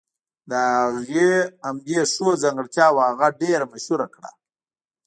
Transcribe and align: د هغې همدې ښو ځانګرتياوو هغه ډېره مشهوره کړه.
د 0.49 0.51
هغې 0.93 1.29
همدې 1.65 1.99
ښو 2.11 2.27
ځانګرتياوو 2.43 3.07
هغه 3.09 3.27
ډېره 3.41 3.65
مشهوره 3.73 4.07
کړه. 4.15 4.29